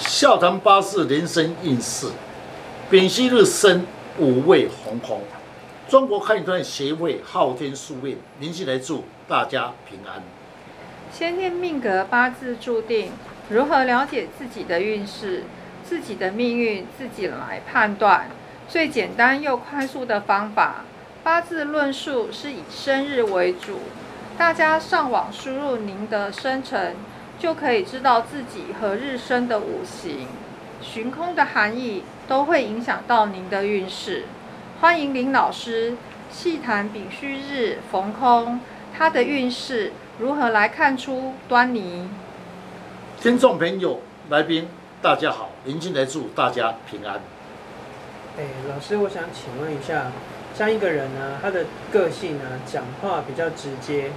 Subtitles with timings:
[0.00, 2.06] 笑谈八字人生运势，
[2.88, 3.86] 丙戌日生
[4.18, 5.20] 五位红红。
[5.88, 10.22] 中国汉语团协会昊天书院，您续来祝大家平安。
[11.12, 13.12] 先天命格八字注定，
[13.50, 15.44] 如何了解自己的运势、
[15.84, 18.30] 自己的命运，自己来判断。
[18.68, 20.84] 最简单又快速的方法，
[21.22, 23.80] 八字论述是以生日为主。
[24.38, 26.96] 大家上网输入您的生辰。
[27.40, 30.26] 就可以知道自己和日生的五行、
[30.82, 34.24] 旬空的含义，都会影响到您的运势。
[34.82, 35.94] 欢迎林老师
[36.30, 38.60] 细谈丙戌日逢空，
[38.94, 42.06] 他的运势如何来看出端倪？
[43.18, 44.68] 听众朋友、来宾，
[45.00, 47.20] 大家好，林进来祝大家平安。
[48.36, 50.12] 哎，老师，我想请问一下，
[50.54, 54.10] 像一个人呢，他的个性呢，讲话比较直接。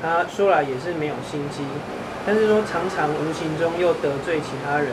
[0.00, 1.64] 他说来也是没有心机，
[2.26, 4.92] 但是说常常无形中又得罪其他人，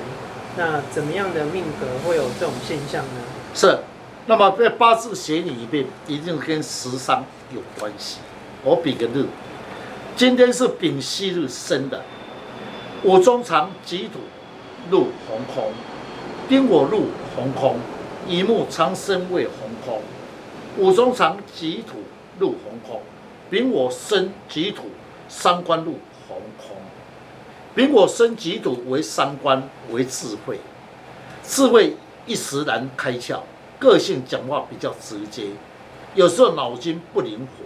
[0.58, 3.22] 那怎么样的命格会有这种现象呢？
[3.54, 3.80] 是，
[4.28, 8.20] 那么在八字写里一遍，一定跟时伤有关系。
[8.64, 9.26] 我比个日，
[10.16, 12.02] 今天是丙戌日生的，
[13.04, 14.20] 我中藏己土
[14.90, 15.72] 入红空，
[16.48, 17.78] 丁我入红空，
[18.28, 20.02] 乙木长生为红空，
[20.78, 22.00] 五中藏己土
[22.40, 23.02] 入红空。
[23.48, 24.86] 丙我生己土，
[25.30, 26.76] 三官入红空。
[27.76, 30.58] 丙我生己土为三观，为智慧，
[31.44, 33.42] 智慧一时难开窍，
[33.78, 35.48] 个性讲话比较直接，
[36.14, 37.66] 有时候脑筋不灵活，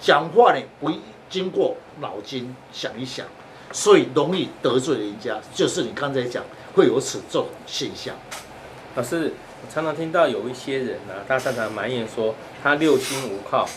[0.00, 0.90] 讲话呢不
[1.28, 3.24] 经过脑筋想一想，
[3.70, 5.40] 所以容易得罪人家。
[5.54, 6.42] 就是你刚才讲
[6.74, 8.16] 会有此这种现象。
[8.96, 12.34] 老师，我常常听到有一些人啊，他常常埋怨说
[12.64, 13.68] 他六亲无靠。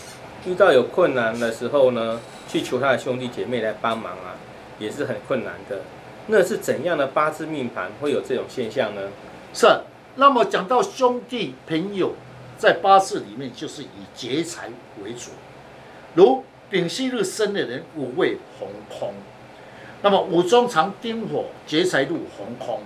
[0.46, 4.34] 遇到有困难的时候呢，去求他的兄弟姐妹来帮忙啊，
[4.78, 5.80] 也是很困难的。
[6.26, 9.02] 那是怎样的八字命盘会有这种现象呢？
[9.52, 9.66] 是。
[10.16, 12.14] 那么讲到兄弟朋友，
[12.56, 14.68] 在八字里面就是以劫财
[15.02, 15.30] 为主。
[16.14, 19.12] 如丙戌日生的人，五位红空。
[20.02, 22.80] 那么五中藏丁火，劫财入红空。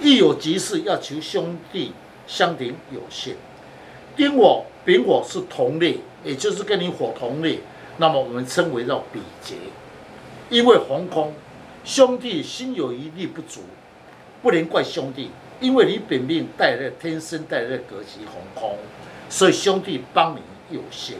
[0.00, 1.92] 一有急事要求兄弟
[2.26, 3.36] 相顶有限。
[4.16, 5.98] 丁火、丙火是同类。
[6.24, 7.58] 也就是跟你火同类，
[7.98, 9.56] 那么我们称为叫比劫。
[10.50, 11.32] 因为红空，
[11.84, 13.62] 兄弟心有余力不足，
[14.42, 18.78] 不能怪兄弟，因为你本命带来的天生带来的格局红空，
[19.28, 20.40] 所以兄弟帮你
[20.74, 21.16] 有限。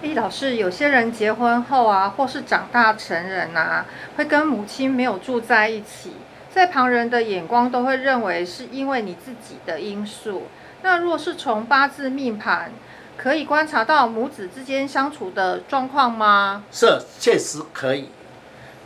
[0.00, 3.84] 哎，老师，有些人结婚后啊，或是长大成人啊，
[4.16, 6.12] 会跟母亲没有住在一起，
[6.50, 10.44] 在旁人的眼光都会认为是因为你自己的因素。
[10.82, 12.70] 那若是从八字命盘，
[13.18, 16.62] 可以观察到母子之间相处的状况吗？
[16.70, 18.10] 是，确实可以。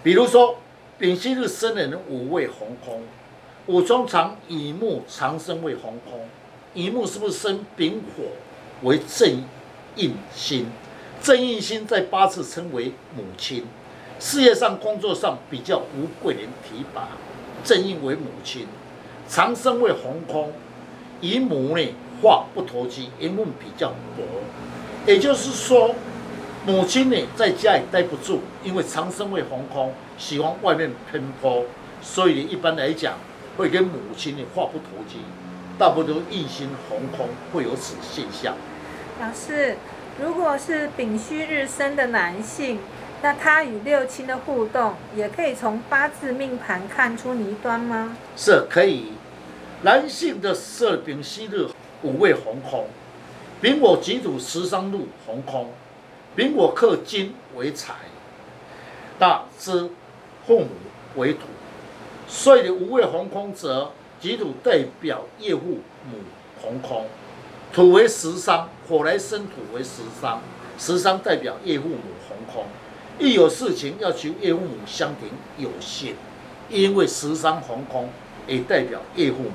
[0.03, 0.57] 比如说，
[0.99, 3.03] 丙戌日生人五位红空，
[3.67, 6.27] 五中藏乙木长生为红空，
[6.73, 8.25] 乙木是不是生丙火
[8.89, 9.45] 为正
[9.97, 10.67] 印星？
[11.21, 13.67] 正印星在八字称为母亲，
[14.19, 17.07] 事业上、工作上比较无贵人提拔。
[17.63, 18.67] 正印为母亲，
[19.29, 20.55] 长生为红空，
[21.21, 21.95] 乙母呢？
[22.23, 24.23] 话不投机，言论比较薄，
[25.05, 25.95] 也就是说，
[26.65, 31.65] 母亲呢在家里待不住，因为长生为红空，喜欢外面奔波，
[32.01, 33.15] 所以一般来讲
[33.57, 35.17] 会跟母亲呢话不投机，
[35.77, 38.55] 大部分都印心红空，会有此现象。
[39.21, 39.77] 老师，
[40.21, 42.79] 如果是丙戌日生的男性，
[43.21, 48.17] 那他与六亲的互动，也可以从八字命盘看出倪端吗？
[48.37, 49.13] 是可以，
[49.83, 51.67] 男性的设丙戌日。
[52.03, 52.87] 五位红空，
[53.61, 55.71] 丙火己土十三路红空，
[56.35, 57.95] 丙火克金为财，
[59.19, 59.89] 大支
[60.47, 60.69] 父母
[61.17, 61.41] 为土，
[62.27, 65.81] 所以五位红空则己土代表业父
[66.11, 66.19] 母
[66.61, 67.07] 红空，
[67.73, 70.41] 土为食伤，火来生土为食伤，
[70.79, 71.99] 食伤代表业父母
[72.29, 72.65] 红空，
[73.19, 75.29] 一有事情要求业父母相挺
[75.65, 76.15] 有限，
[76.69, 78.09] 因为食伤红空
[78.49, 79.53] 也代表业父母。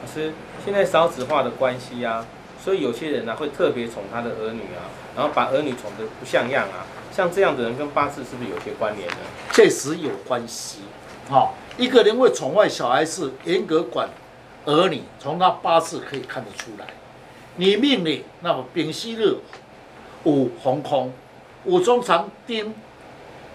[0.00, 0.32] 老师。
[0.62, 2.26] 现在少子化的关系啊，
[2.62, 4.84] 所以有些人呢会特别宠他的儿女啊，
[5.16, 6.84] 然后把儿女宠得不像样啊。
[7.10, 9.16] 像这样的人跟八字是不是有些关联呢？
[9.52, 10.80] 确实有关系。
[11.30, 14.08] 好，一个人会宠坏小孩是，严格管
[14.66, 16.86] 儿女，从他八字可以看得出来。
[17.56, 19.34] 你命里那么丙戌日
[20.24, 21.12] 五红空，
[21.64, 22.74] 五中藏丁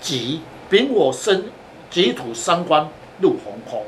[0.02, 1.46] 己丙火生
[1.92, 2.90] 己土三官
[3.22, 3.86] 入红空。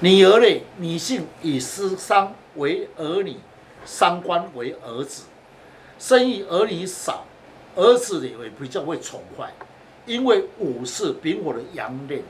[0.00, 0.62] 女儿嘞？
[0.76, 3.34] 女性以私商为儿女，
[3.84, 5.24] 三官为儿子，
[5.98, 7.24] 生育儿女少，
[7.74, 9.52] 儿子也也比较会宠坏，
[10.06, 12.22] 因为五是丙火的阳刃，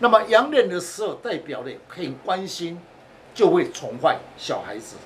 [0.00, 2.80] 那么阳脸的时候，代表的很关心，
[3.32, 4.96] 就会宠坏小孩子。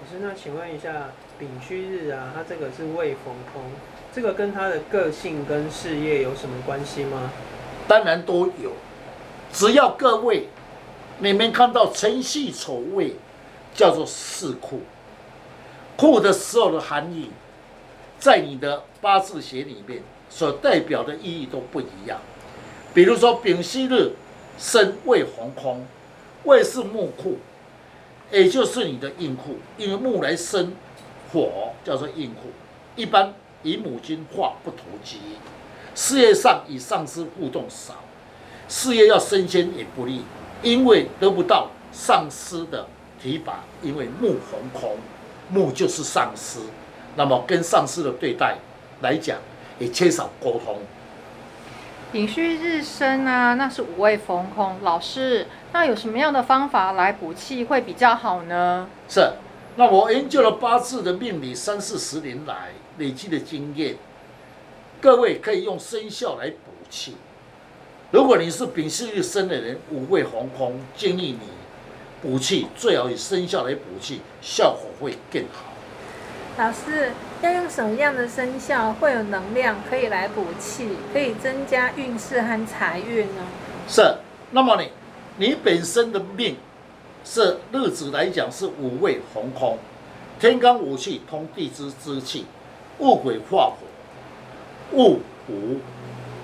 [0.00, 1.08] 老师，那请问一下，
[1.40, 3.62] 丙戌日啊，它这个是未逢空，
[4.14, 7.32] 这个跟他的个性跟事业有什么关系吗？
[7.88, 8.70] 当然都有，
[9.52, 10.46] 只要各位
[11.22, 13.14] 你们看到辰戌丑未，
[13.74, 14.80] 叫做四库。
[15.96, 17.30] 库的时候的含义，
[18.18, 22.18] 在你的八字学里面所代表的意义都不一样。
[22.94, 24.12] 比如说丙戌日
[24.58, 25.86] 生未红空，
[26.44, 27.36] 未是木库，
[28.30, 30.72] 也就是你的硬库，因为木来生
[31.30, 32.48] 火，叫做硬库。
[32.96, 35.18] 一般以母金化不投机，
[35.94, 37.96] 事业上与上司互动少，
[38.68, 40.22] 事业要升迁也不利，
[40.62, 42.86] 因为得不到上司的
[43.22, 44.96] 提拔，因为木红空。
[45.52, 46.60] 木就是上司，
[47.16, 48.56] 那么跟上司的对待
[49.00, 49.36] 来讲，
[49.80, 50.78] 也缺少沟通。
[52.12, 54.76] 丙戌日生啊，那是五味逢空。
[54.82, 58.88] 老师，那有什么样的方法来补气会比较好呢？
[59.08, 59.32] 是，
[59.74, 63.96] 那我研究了八字的命理三四十年来累积的经验，
[65.00, 67.16] 各位可以用生肖来补气。
[68.12, 71.48] 如果你是丙戌日生的人，五味红空，建议你。
[72.20, 75.72] 补气最好以生肖来补气，效果会更好。
[76.58, 83.42] 老师要用什么样的生肖会有能量可以来补气，可以增加运势和财运呢？
[83.88, 84.16] 是，
[84.50, 84.90] 那么你
[85.36, 86.56] 你本身的命
[87.24, 89.78] 是日子来讲是五味红空，
[90.38, 92.44] 天干五气通地支之气，
[92.98, 95.78] 戊癸化火，戊午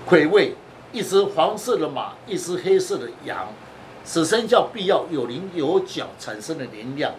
[0.07, 0.55] 癸未，
[0.97, 3.49] 一只黄色的马，一只黑色的羊。
[4.03, 7.13] 此生叫必要有棱有角产生的能量，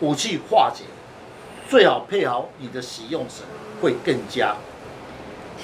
[0.00, 0.84] 武器化解，
[1.66, 3.42] 最好配好你的使用神
[3.80, 4.54] 会更佳。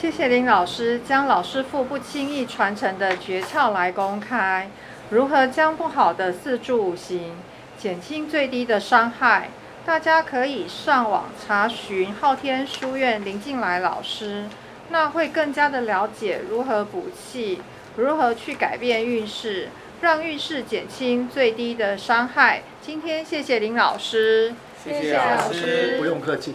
[0.01, 4.71] 谢谢林老师将老师傅不轻易传承的诀窍来公开，
[5.11, 7.35] 如何将不好的四柱五行
[7.77, 9.51] 减轻最低的伤害？
[9.85, 14.47] 大家可以上网查询昊天书院林静来老师，
[14.91, 17.61] 那会更加的了解如何补气，
[17.97, 19.69] 如何去改变运势。
[20.03, 22.63] 让运势减轻最低的伤害。
[22.83, 24.55] 今天谢谢林老师，
[24.85, 26.55] 谢谢老师，不用客气。